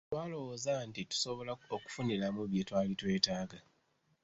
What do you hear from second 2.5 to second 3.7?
twali twetaaga.